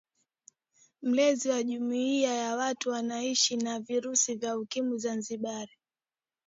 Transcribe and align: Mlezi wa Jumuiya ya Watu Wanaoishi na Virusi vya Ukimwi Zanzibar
Mlezi 1.01 1.49
wa 1.49 1.63
Jumuiya 1.63 2.33
ya 2.35 2.55
Watu 2.55 2.89
Wanaoishi 2.89 3.57
na 3.57 3.79
Virusi 3.79 4.35
vya 4.35 4.57
Ukimwi 4.57 4.99
Zanzibar 4.99 5.67